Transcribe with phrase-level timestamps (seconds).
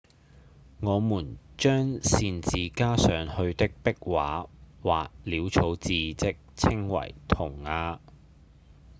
[0.79, 4.47] 我們將擅自加上去的壁畫
[4.81, 7.99] 或潦草字跡稱為塗鴉